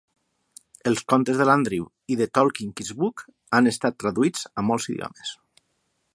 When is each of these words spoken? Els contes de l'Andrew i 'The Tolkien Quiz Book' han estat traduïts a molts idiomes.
Els 0.91 1.03
contes 1.13 1.41
de 1.41 1.47
l'Andrew 1.49 1.85
i 2.13 2.17
'The 2.21 2.29
Tolkien 2.39 2.73
Quiz 2.81 2.91
Book' 3.03 3.27
han 3.59 3.75
estat 3.75 4.01
traduïts 4.05 4.49
a 4.63 4.69
molts 4.71 4.91
idiomes. 4.97 5.37